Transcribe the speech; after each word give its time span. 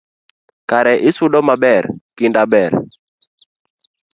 Kare 0.69 0.93
isudo 1.09 1.39
maber, 1.49 1.83
kinda 2.17 2.41
ber 2.51 2.71